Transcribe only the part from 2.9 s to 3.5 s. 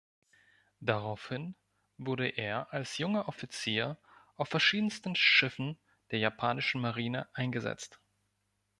junger